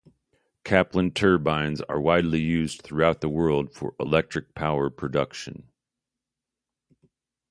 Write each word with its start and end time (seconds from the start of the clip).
Kaplan 0.63 1.11
turbines 1.11 1.79
are 1.81 2.01
widely 2.01 2.39
used 2.41 2.81
throughout 2.81 3.21
the 3.21 3.29
world 3.29 3.71
for 3.71 3.93
electrical 3.99 4.51
power 4.55 4.89
production. 4.89 5.69